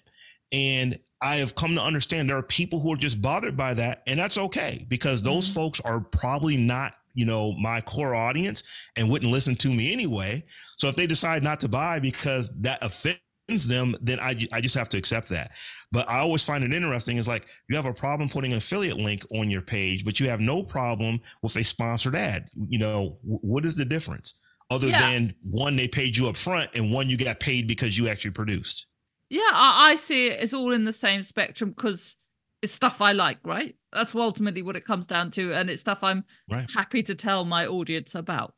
[0.53, 4.03] And I have come to understand there are people who are just bothered by that,
[4.07, 5.61] and that's okay because those mm-hmm.
[5.61, 8.63] folks are probably not, you know, my core audience
[8.97, 10.45] and wouldn't listen to me anyway.
[10.77, 14.75] So if they decide not to buy because that offends them, then I, I just
[14.75, 15.53] have to accept that.
[15.93, 18.99] But I always find it interesting is like you have a problem putting an affiliate
[18.99, 22.49] link on your page, but you have no problem with a sponsored ad.
[22.69, 24.35] You know, what is the difference?
[24.71, 25.01] Other yeah.
[25.01, 28.33] than one, they paid you up front, and one, you got paid because you actually
[28.33, 28.87] produced.
[29.29, 32.17] Yeah, I, I see it as all in the same spectrum because
[32.63, 33.77] it's stuff I like, right?
[33.93, 36.69] That's ultimately what it comes down to, and it's stuff I'm right.
[36.75, 38.55] happy to tell my audience about.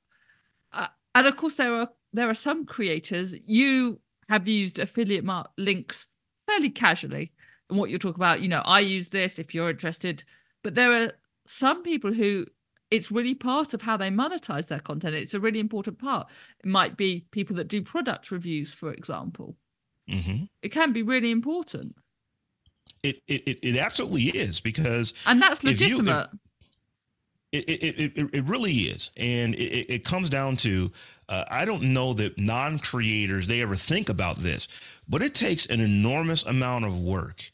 [0.72, 5.51] Uh, and of course, there are there are some creators you have used affiliate mark
[5.57, 6.07] links
[6.47, 7.33] fairly casually,
[7.69, 8.41] and what you're talking about.
[8.41, 10.25] You know, I use this if you're interested,
[10.62, 11.12] but there are
[11.47, 12.47] some people who
[12.91, 15.14] it's really part of how they monetize their content.
[15.14, 16.29] It's a really important part.
[16.64, 19.57] It might be people that do product reviews, for example
[20.09, 20.45] Mm-hmm.
[20.62, 21.95] It can be really important.
[23.03, 26.11] It, it it absolutely is because and that's legitimate.
[26.11, 26.41] You, if,
[27.53, 29.11] it, it, it, it really is.
[29.17, 30.91] And it, it comes down to
[31.29, 34.69] uh, I don't know that non creators, they ever think about this,
[35.09, 37.51] but it takes an enormous amount of work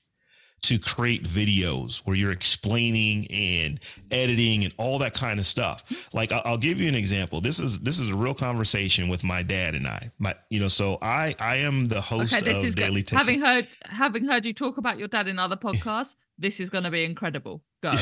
[0.65, 3.81] to create videos where you're explaining and
[4.11, 6.09] editing and all that kind of stuff.
[6.15, 7.43] Like I'll, give you an example.
[7.43, 10.11] This is this is a real conversation with my dad and I.
[10.19, 13.19] My you know, so I I am the host okay, this of is Daily Tech.
[13.19, 16.85] Having heard having heard you talk about your dad in other podcasts, this is going
[16.85, 17.63] to be incredible.
[17.83, 17.93] Go.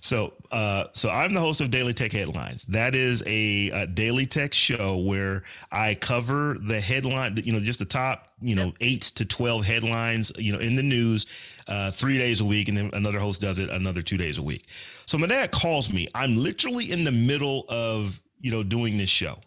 [0.00, 2.64] So, uh, so I'm the host of Daily Tech Headlines.
[2.66, 7.80] That is a, a, daily tech show where I cover the headline, you know, just
[7.80, 8.74] the top, you know, yep.
[8.80, 11.26] eight to twelve headlines, you know, in the news,
[11.66, 14.42] uh, three days a week, and then another host does it another two days a
[14.42, 14.68] week.
[15.06, 16.06] So my dad calls me.
[16.14, 19.40] I'm literally in the middle of you know doing this show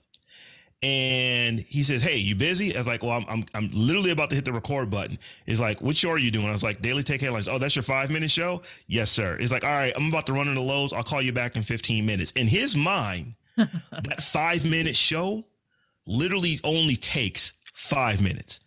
[0.83, 4.29] and he says, "Hey, you busy?" I was like, "Well, I'm, I'm, I'm literally about
[4.31, 6.81] to hit the record button." He's like, "What show are you doing?" I was like,
[6.81, 8.61] "Daily Tech Headlines." Oh, that's your five minute show?
[8.87, 9.37] Yes, sir.
[9.39, 10.93] He's like, "All right, I'm about to run into Lowe's.
[10.93, 15.45] I'll call you back in 15 minutes." In his mind, that five minute show
[16.07, 18.59] literally only takes five minutes.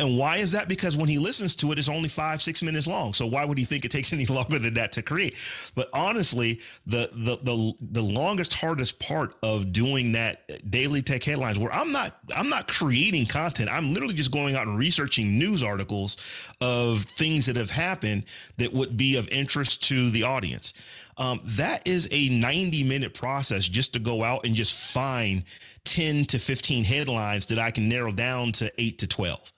[0.00, 0.66] And why is that?
[0.66, 3.12] Because when he listens to it, it's only five, six minutes long.
[3.12, 5.36] So why would he think it takes any longer than that to create?
[5.74, 11.58] But honestly, the the the the longest, hardest part of doing that daily tech headlines,
[11.58, 13.70] where I'm not I'm not creating content.
[13.70, 16.16] I'm literally just going out and researching news articles
[16.62, 18.24] of things that have happened
[18.56, 20.72] that would be of interest to the audience.
[21.20, 25.44] Um, that is a 90 minute process just to go out and just find
[25.84, 29.52] 10 to 15 headlines that I can narrow down to eight to 12.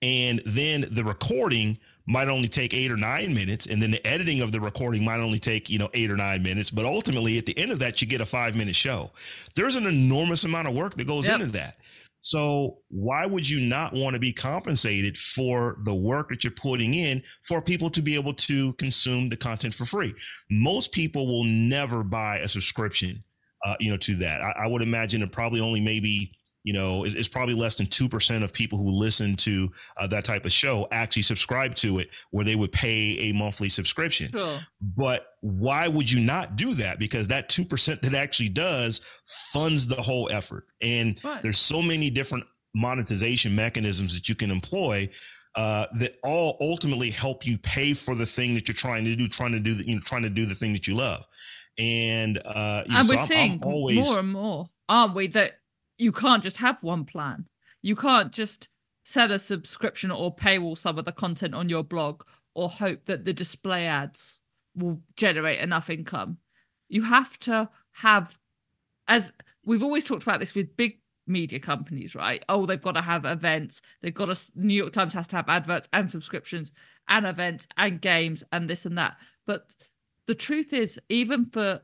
[0.00, 3.66] And then the recording might only take eight or nine minutes.
[3.66, 6.42] And then the editing of the recording might only take, you know, eight or nine
[6.42, 6.70] minutes.
[6.70, 9.10] But ultimately, at the end of that, you get a five minute show.
[9.54, 11.40] There's an enormous amount of work that goes yep.
[11.40, 11.76] into that.
[12.22, 16.94] So why would you not want to be compensated for the work that you're putting
[16.94, 20.14] in for people to be able to consume the content for free?
[20.48, 23.22] Most people will never buy a subscription,
[23.66, 24.40] uh, you know, to that.
[24.40, 26.32] I, I would imagine it probably only maybe
[26.64, 30.44] you know it's probably less than 2% of people who listen to uh, that type
[30.44, 34.58] of show actually subscribe to it where they would pay a monthly subscription sure.
[34.80, 39.00] but why would you not do that because that 2% that actually does
[39.52, 41.42] funds the whole effort and right.
[41.42, 42.44] there's so many different
[42.74, 45.08] monetization mechanisms that you can employ
[45.54, 49.28] uh, that all ultimately help you pay for the thing that you're trying to do
[49.28, 51.26] trying to do the, you know trying to do the thing that you love
[51.78, 55.58] and uh you know, we're so seeing I'm always, more and more aren't we that
[56.02, 57.46] you can't just have one plan.
[57.80, 58.68] You can't just
[59.04, 62.22] sell a subscription or paywall some of the content on your blog
[62.54, 64.40] or hope that the display ads
[64.74, 66.38] will generate enough income.
[66.88, 68.36] You have to have,
[69.06, 69.32] as
[69.64, 72.44] we've always talked about this with big media companies, right?
[72.48, 73.80] Oh, they've got to have events.
[74.02, 76.72] They've got to, New York Times has to have adverts and subscriptions
[77.08, 79.18] and events and games and this and that.
[79.46, 79.70] But
[80.26, 81.80] the truth is, even for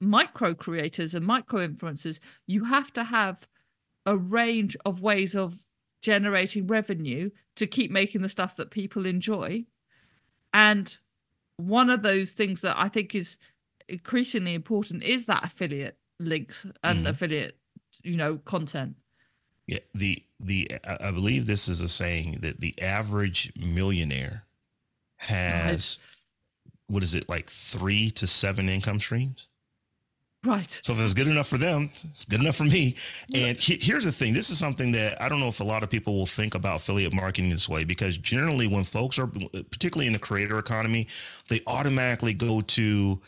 [0.00, 3.46] micro creators and micro influencers, you have to have
[4.10, 5.64] a range of ways of
[6.02, 9.64] generating revenue to keep making the stuff that people enjoy.
[10.52, 10.96] And
[11.58, 13.38] one of those things that I think is
[13.88, 17.06] increasingly important is that affiliate links and mm-hmm.
[17.06, 17.56] affiliate,
[18.02, 18.96] you know, content.
[19.68, 24.44] Yeah, the the I believe this is a saying that the average millionaire
[25.18, 26.00] has
[26.88, 29.46] what is it like three to seven income streams?
[30.42, 30.80] Right.
[30.82, 32.96] So if it's good enough for them, it's good enough for me.
[33.34, 35.82] And he, here's the thing: this is something that I don't know if a lot
[35.82, 40.06] of people will think about affiliate marketing this way, because generally, when folks are, particularly
[40.06, 41.08] in the creator economy,
[41.48, 43.20] they automatically go to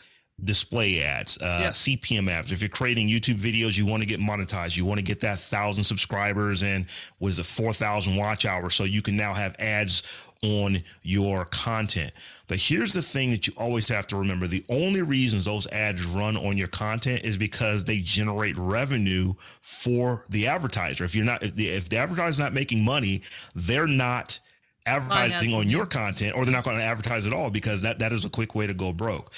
[0.43, 1.69] display ads, uh, yeah.
[1.69, 2.51] CPM ads.
[2.51, 4.75] If you're creating YouTube videos, you want to get monetized.
[4.75, 6.85] You want to get that thousand subscribers and
[7.19, 10.03] was it four thousand watch hours, so you can now have ads
[10.43, 12.11] on your content.
[12.47, 16.03] But here's the thing that you always have to remember the only reasons those ads
[16.05, 21.05] run on your content is because they generate revenue for the advertiser.
[21.05, 23.21] If you're not, if the, if the advertiser's not making money,
[23.55, 24.39] they're not
[24.85, 28.11] advertising on your content or they're not going to advertise at all because that, that
[28.11, 29.31] is a quick way to go broke.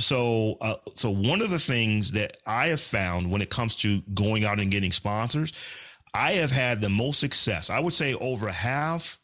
[0.00, 4.00] So, uh, so one of the things that I have found when it comes to
[4.14, 5.52] going out and getting sponsors,
[6.14, 7.70] I have had the most success.
[7.70, 9.20] I would say over half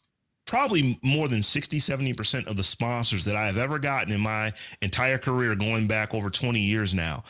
[0.47, 4.53] probably more than 60, 70% of the sponsors that I have ever gotten in my
[4.81, 7.23] entire career, going back over 20 years now,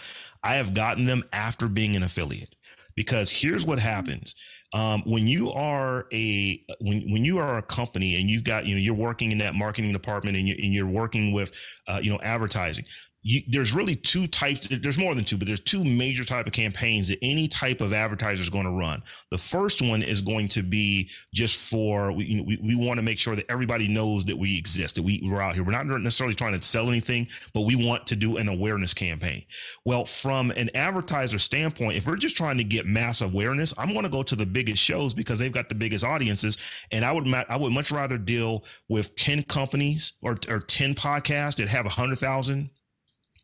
[0.43, 2.55] I have gotten them after being an affiliate.
[2.95, 4.33] Because here's what happens.
[4.73, 8.73] Um, when you are a when when you are a company and you've got you
[8.75, 11.51] know you're working in that marketing department and you're, and you're working with
[11.87, 12.85] uh, you know advertising
[13.27, 16.53] you, there's really two types there's more than two but there's two major type of
[16.53, 19.03] campaigns that any type of advertiser is going to run.
[19.31, 22.99] The first one is going to be just for we, you know, we, we want
[22.99, 25.65] to make sure that everybody knows that we exist that we, we're out here.
[25.65, 29.43] We're not necessarily trying to sell anything but we want to do an awareness campaign.
[29.83, 34.03] Well from an advertiser standpoint if we're just trying to get mass awareness i'm going
[34.03, 36.57] to go to the biggest shows because they've got the biggest audiences
[36.91, 41.57] and i would i would much rather deal with 10 companies or, or 10 podcasts
[41.57, 42.69] that have 100000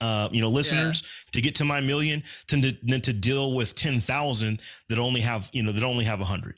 [0.03, 1.31] uh, you know, listeners yeah.
[1.31, 5.63] to get to my million to, to, to deal with 10,000 that only have, you
[5.63, 6.55] know, that only have a hundred.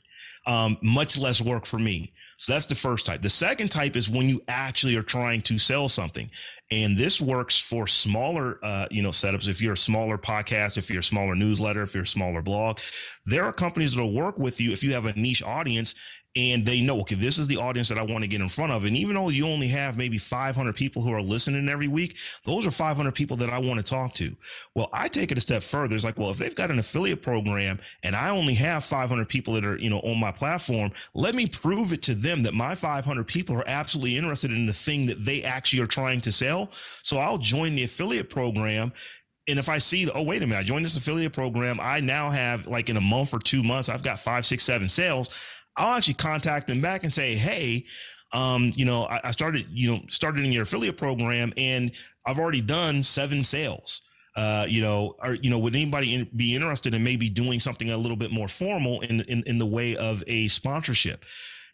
[0.48, 2.12] Um, much less work for me.
[2.38, 3.20] So that's the first type.
[3.20, 6.30] The second type is when you actually are trying to sell something.
[6.70, 9.48] And this works for smaller, uh, you know, setups.
[9.48, 12.78] If you're a smaller podcast, if you're a smaller newsletter, if you're a smaller blog,
[13.26, 15.94] there are companies that will work with you if you have a niche audience
[16.36, 18.70] and they know, okay, this is the audience that I want to get in front
[18.70, 18.84] of.
[18.84, 22.66] And even though you only have maybe 500 people who are listening every week, those
[22.66, 24.36] are 500 people that I want to talk to.
[24.74, 25.96] Well, I take it a step further.
[25.96, 29.54] It's like, well, if they've got an affiliate program and I only have 500 people
[29.54, 32.74] that are, you know, on my platform, let me prove it to them that my
[32.74, 36.70] 500 people are absolutely interested in the thing that they actually are trying to sell.
[37.02, 38.92] So I'll join the affiliate program
[39.48, 41.78] and if I see, oh, wait a minute, I joined this affiliate program.
[41.80, 44.88] I now have like in a month or two months, I've got five, six, seven
[44.88, 45.30] sales.
[45.76, 47.84] I'll actually contact them back and say, hey,
[48.32, 51.92] um, you know, I, I started, you know, started in your affiliate program and
[52.26, 54.02] I've already done seven sales.
[54.36, 57.88] Uh, you know, or you know, would anybody in, be interested in maybe doing something
[57.90, 61.24] a little bit more formal in, in in the way of a sponsorship?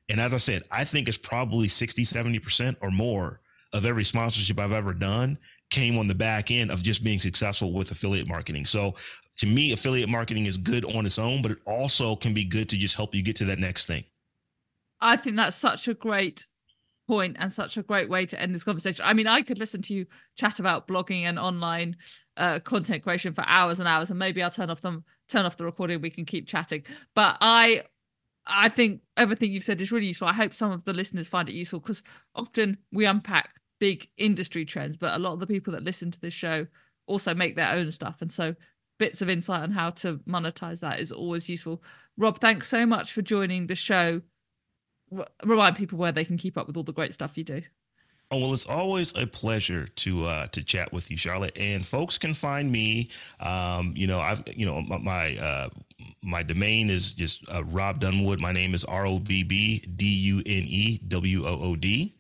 [0.09, 3.41] And as I said, I think it's probably 60, 70% or more
[3.73, 5.39] of every sponsorship I've ever done
[5.73, 8.67] came on the back end of just being successful with affiliate marketing.
[8.67, 8.95] So
[9.39, 12.69] to me, affiliate marketing is good on its own, but it also can be good
[12.69, 14.05] to just help you get to that next thing.
[15.01, 16.47] I think that's such a great
[17.09, 19.05] point and such a great way to end this conversation.
[19.05, 20.07] I mean, I could listen to you
[20.37, 21.97] chat about blogging and online
[22.37, 25.57] uh, content creation for hours and hours, and maybe I'll turn off them, turn off
[25.57, 26.01] the recording.
[26.01, 26.85] We can keep chatting.
[27.15, 27.83] But I,
[28.47, 30.29] I think everything you've said is really useful.
[30.29, 32.03] I hope some of the listeners find it useful because
[32.35, 36.21] often we unpack big industry trends, but a lot of the people that listen to
[36.21, 36.65] this show
[37.09, 38.55] also make their own stuff, and so
[39.01, 41.83] bits of insight on how to monetize that is always useful.
[42.17, 44.23] Robb, thanks so much for joining the show
[45.45, 47.61] remind people where they can keep up with all the great stuff you do.
[48.31, 51.59] Oh well, it's always a pleasure to uh, to chat with you, Charlotte.
[51.59, 53.11] And folks can find me.
[53.41, 55.69] Um, you know, I've you know my my, uh,
[56.23, 58.39] my domain is just uh, Robb Dunewood.
[58.39, 62.15] My name is R O B B D U N E W O O D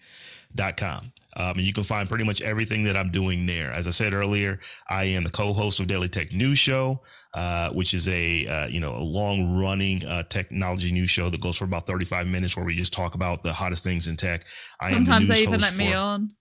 [0.55, 1.12] dot com.
[1.34, 3.72] Um, and you can find pretty much everything that I'm doing there.
[3.72, 7.00] As I said earlier, I am the co-host of Daily Tech News Show,
[7.34, 11.57] uh, which is a uh, you know a long-running uh, technology news show that goes
[11.57, 14.44] for about 35 minutes, where we just talk about the hottest things in tech.
[14.80, 16.34] I Sometimes the they even let for, me on.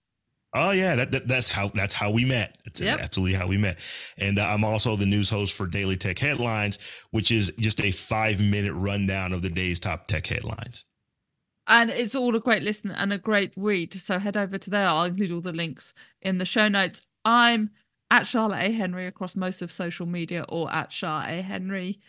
[0.54, 2.58] Oh yeah, that, that, that's how that's how we met.
[2.66, 3.00] That's yep.
[3.00, 3.78] absolutely how we met.
[4.18, 6.78] And uh, I'm also the news host for Daily Tech Headlines,
[7.12, 10.84] which is just a five minute rundown of the day's top tech headlines
[11.66, 13.92] and it's all a great listen and a great read.
[13.94, 14.86] So head over to there.
[14.86, 17.02] I'll include all the links in the show notes.
[17.24, 17.70] I'm
[18.10, 18.72] at Charlotte A.
[18.72, 21.40] Henry across most of social media or at Char A.
[21.40, 22.00] Henry.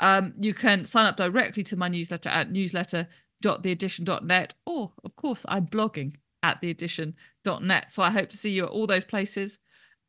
[0.00, 5.66] Um, you can sign up directly to my newsletter at newsletter.theaddition.net, or of course, I'm
[5.66, 7.92] blogging at theaddition.net.
[7.92, 9.58] So I hope to see you at all those places,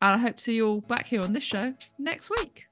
[0.01, 2.67] and I hope to see you all back here on this show next week.